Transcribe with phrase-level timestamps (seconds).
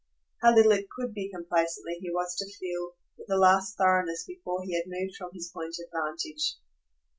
[0.41, 4.63] How little it COULD be complacently he was to feel with the last thoroughness before
[4.63, 6.55] he had moved from his point of vantage.